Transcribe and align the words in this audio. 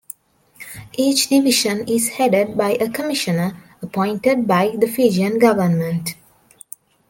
Each 0.93 1.27
division 1.29 1.87
is 1.87 2.09
headed 2.13 2.57
by 2.57 2.71
a 2.71 2.89
"Commissioner," 2.89 3.55
appointed 3.83 4.47
by 4.47 4.75
the 4.75 4.87
Fijian 4.87 5.37
government. 5.37 6.15